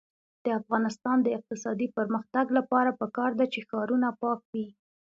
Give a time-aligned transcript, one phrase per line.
[0.45, 4.67] د افغانستان د اقتصادي پرمختګ لپاره پکار ده چې ښارونه پاک وي.